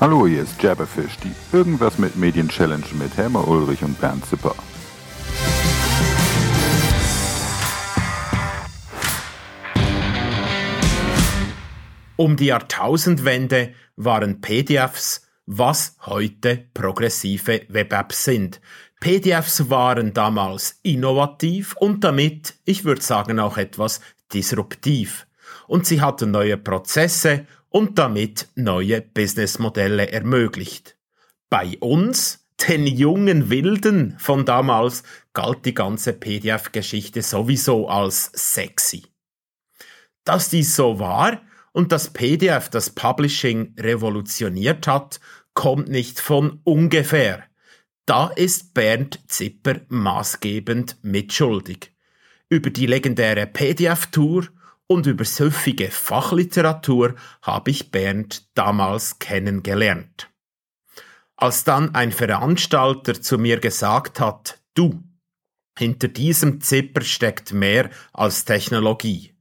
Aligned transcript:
Hallo, 0.00 0.26
hier 0.26 0.44
ist 0.44 0.62
Jabberfish, 0.62 1.18
die 1.18 1.54
Irgendwas 1.54 1.98
mit 1.98 2.16
Medien 2.16 2.48
Challenge 2.48 2.86
mit 2.98 3.14
Helmer 3.18 3.46
Ulrich 3.46 3.82
und 3.84 4.00
Bernd 4.00 4.24
Zipper. 4.24 4.54
Um 12.16 12.38
die 12.38 12.46
Jahrtausendwende 12.46 13.74
waren 13.96 14.40
PDFs, 14.40 15.28
was 15.44 15.98
heute 16.06 16.64
progressive 16.72 17.66
Web-Apps 17.68 18.24
sind. 18.24 18.62
PDFs 19.00 19.68
waren 19.68 20.14
damals 20.14 20.78
innovativ 20.82 21.76
und 21.78 22.04
damit, 22.04 22.54
ich 22.64 22.86
würde 22.86 23.02
sagen, 23.02 23.38
auch 23.38 23.58
etwas 23.58 24.00
disruptiv. 24.32 25.26
Und 25.66 25.84
sie 25.84 26.00
hatten 26.00 26.30
neue 26.30 26.56
Prozesse 26.56 27.46
und 27.70 27.98
damit 27.98 28.48
neue 28.56 29.00
Businessmodelle 29.00 30.10
ermöglicht. 30.12 30.98
Bei 31.48 31.78
uns, 31.80 32.46
den 32.68 32.86
jungen 32.86 33.48
Wilden 33.48 34.18
von 34.18 34.44
damals, 34.44 35.02
galt 35.32 35.64
die 35.64 35.74
ganze 35.74 36.12
PDF-Geschichte 36.12 37.22
sowieso 37.22 37.88
als 37.88 38.30
sexy. 38.34 39.04
Dass 40.24 40.50
dies 40.50 40.76
so 40.76 40.98
war 40.98 41.40
und 41.72 41.92
das 41.92 42.12
PDF 42.12 42.68
das 42.68 42.90
Publishing 42.90 43.74
revolutioniert 43.78 44.86
hat, 44.86 45.20
kommt 45.54 45.88
nicht 45.88 46.20
von 46.20 46.60
ungefähr. 46.64 47.44
Da 48.04 48.28
ist 48.28 48.74
Bernd 48.74 49.20
Zipper 49.28 49.80
maßgebend 49.88 50.98
mitschuldig. 51.02 51.92
Über 52.48 52.70
die 52.70 52.86
legendäre 52.86 53.46
PDF-Tour 53.46 54.48
und 54.90 55.06
über 55.06 55.24
süffige 55.24 55.88
Fachliteratur 55.88 57.14
habe 57.42 57.70
ich 57.70 57.92
Bernd 57.92 58.48
damals 58.54 59.20
kennengelernt. 59.20 60.28
Als 61.36 61.62
dann 61.62 61.94
ein 61.94 62.10
Veranstalter 62.10 63.22
zu 63.22 63.38
mir 63.38 63.60
gesagt 63.60 64.18
hat, 64.18 64.58
du, 64.74 65.00
hinter 65.78 66.08
diesem 66.08 66.60
Zipper 66.60 67.02
steckt 67.02 67.52
mehr 67.52 67.88
als 68.12 68.44
Technologie. 68.44 69.32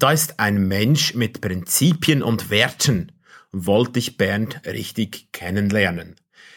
Da 0.00 0.10
ist 0.10 0.40
ein 0.40 0.66
Mensch 0.66 1.14
mit 1.14 1.40
Prinzipien 1.40 2.20
und 2.20 2.50
Werten, 2.50 3.12
wollte 3.52 4.00
ich 4.00 4.16
Bernd 4.16 4.60
richtig 4.66 5.30
kennenlernen. 5.30 6.16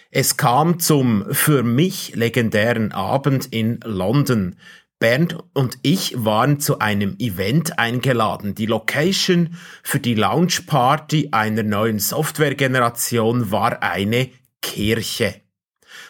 Es 0.09 0.37
kam 0.37 0.79
zum 0.79 1.31
für 1.31 1.61
mich 1.61 2.15
legendären 2.15 2.93
Abend 2.93 3.45
in 3.45 3.79
London, 3.83 4.55
Bernd 4.99 5.37
und 5.53 5.77
ich 5.81 6.13
waren 6.25 6.59
zu 6.59 6.79
einem 6.79 7.15
Event 7.19 7.79
eingeladen. 7.79 8.53
Die 8.53 8.65
Location 8.65 9.55
für 9.81 9.99
die 9.99 10.13
Launchparty 10.13 11.29
einer 11.31 11.63
neuen 11.63 11.99
Softwaregeneration 11.99 13.49
war 13.49 13.81
eine 13.81 14.29
Kirche. 14.61 15.41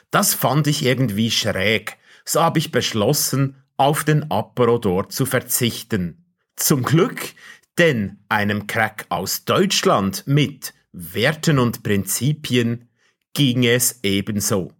Das 0.09 0.33
fand 0.33 0.65
ich 0.65 0.83
irgendwie 0.83 1.29
schräg. 1.29 1.97
So 2.25 2.41
habe 2.41 2.57
ich 2.57 2.71
beschlossen, 2.71 3.55
auf 3.77 4.03
den 4.03 4.29
Apero 4.31 4.79
dort 4.79 5.13
zu 5.13 5.25
verzichten. 5.25 6.25
Zum 6.55 6.83
Glück, 6.83 7.33
denn 7.77 8.19
einem 8.27 8.67
Crack 8.67 9.05
aus 9.09 9.45
Deutschland 9.45 10.23
mit 10.25 10.73
Werten 10.91 11.59
und 11.59 11.83
Prinzipien 11.83 12.89
ging 13.33 13.63
es 13.63 13.99
ebenso. 14.03 14.73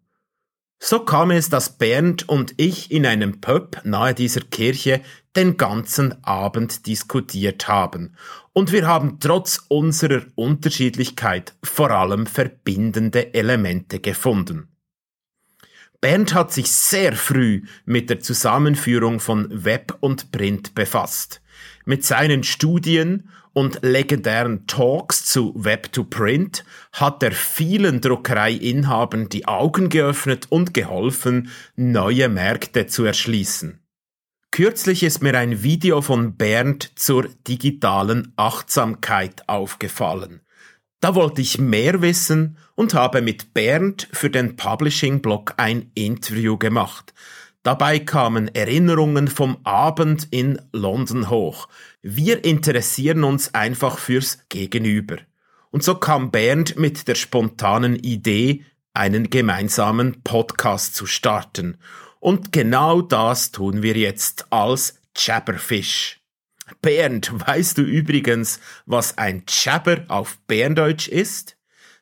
So 0.82 1.02
kam 1.02 1.32
es, 1.32 1.50
dass 1.50 1.78
Bernd 1.78 2.30
und 2.30 2.54
ich 2.56 2.90
in 2.90 3.06
einem 3.06 3.42
Pub 3.42 3.82
nahe 3.84 4.14
dieser 4.14 4.42
Kirche 4.42 5.02
den 5.36 5.58
ganzen 5.58 6.24
Abend 6.24 6.88
diskutiert 6.88 7.68
haben. 7.68 8.16
Und 8.54 8.72
wir 8.72 8.88
haben 8.88 9.20
trotz 9.20 9.66
unserer 9.68 10.24
Unterschiedlichkeit 10.36 11.54
vor 11.62 11.92
allem 11.92 12.26
verbindende 12.26 13.34
Elemente 13.34 14.00
gefunden. 14.00 14.70
Bernd 16.02 16.34
hat 16.34 16.54
sich 16.54 16.72
sehr 16.72 17.14
früh 17.14 17.64
mit 17.86 18.10
der 18.10 18.22
Zusammenführung 18.22 19.20
von 19.20 19.66
Web 19.66 19.98
und 20.00 20.32
Print 20.32 20.76
befasst. 20.76 21.42
Mit 21.86 22.06
seinen 22.06 22.44
Studien 22.44 23.30
und 23.54 23.80
legendären 23.82 24.68
Talks 24.68 25.26
zu 25.26 25.54
Web 25.56 25.92
to 25.92 26.04
Print 26.04 26.64
hat 26.94 27.24
er 27.24 27.32
vielen 27.32 28.02
Druckereiinhabern 28.02 29.30
die 29.30 29.48
Augen 29.48 29.90
geöffnet 29.90 30.48
und 30.50 30.74
geholfen, 30.74 31.50
neue 31.76 32.30
Märkte 32.30 32.88
zu 32.88 33.06
erschließen. 33.06 33.80
Kürzlich 34.52 35.04
ist 35.04 35.22
mir 35.22 35.38
ein 35.38 35.64
Video 35.64 36.02
von 36.02 36.36
Bernd 36.36 36.92
zur 36.96 37.30
digitalen 37.48 38.34
Achtsamkeit 38.36 39.48
aufgefallen. 39.48 40.42
Da 41.02 41.16
wollte 41.16 41.42
ich 41.42 41.60
mehr 41.60 42.02
wissen 42.02 42.58
und 42.76 42.94
habe 42.94 43.22
mit 43.22 43.54
Bernd 43.54 44.10
für 44.12 44.30
den 44.30 44.58
Publishing-Blog 44.58 45.54
ein 45.58 45.92
Interview 45.94 46.58
gemacht. 46.58 47.14
Dabei 47.64 48.00
kamen 48.00 48.48
Erinnerungen 48.56 49.28
vom 49.28 49.58
Abend 49.66 50.28
in 50.32 50.62
London 50.72 51.30
hoch. 51.30 51.68
Wir 52.02 52.46
interessieren 52.46 53.26
uns 53.26 53.54
einfach 53.54 53.98
fürs 53.98 54.40
Gegenüber. 54.48 55.18
Und 55.70 55.84
so 55.84 55.96
kam 55.96 56.32
Bernd 56.32 56.78
mit 56.78 57.10
der 57.10 57.16
spontanen 57.16 57.98
Idee, 57.98 58.64
einen 58.94 59.30
gemeinsamen 59.30 60.24
Podcast 60.24 60.96
zu 60.96 61.06
starten. 61.06 61.78
Und 62.22 62.54
genau 62.54 63.02
das 63.02 63.52
tun 63.52 63.84
wir 63.84 63.96
jetzt 63.96 64.52
als 64.52 65.02
Jabberfish. 65.18 66.22
Bernd, 66.82 67.46
weißt 67.46 67.78
du 67.78 67.82
übrigens, 67.82 68.62
was 68.86 69.18
ein 69.18 69.44
Jabber 69.50 70.06
auf 70.08 70.40
Berndeutsch 70.48 71.10
ist? 71.10 71.58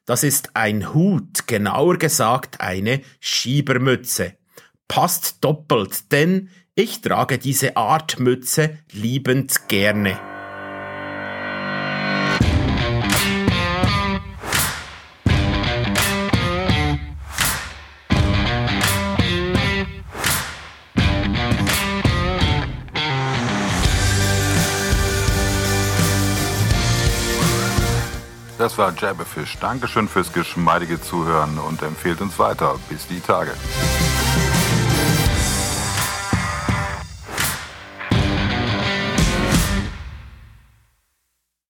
Das 0.06 0.24
ist 0.24 0.56
ein 0.56 0.94
Hut, 0.94 1.48
genauer 1.48 1.98
gesagt 1.98 2.62
eine 2.62 3.02
Schiebermütze 3.20 4.37
passt 4.88 5.44
doppelt, 5.44 6.12
denn 6.12 6.50
ich 6.76 7.02
trage 7.02 7.38
diese 7.38 7.76
Art 7.76 8.20
Mütze 8.20 8.78
liebend 8.92 9.68
gerne. 9.68 10.20
Das 28.58 28.78
war 28.78 28.94
Jabberfish. 28.94 29.58
Dankeschön 29.60 30.08
fürs 30.08 30.34
geschmeidige 30.34 31.00
Zuhören 31.00 31.58
und 31.58 31.82
empfehlt 31.84 32.22
uns 32.22 32.38
weiter. 32.38 32.76
Bis 32.90 33.08
die 33.08 33.20
Tage. 33.20 33.54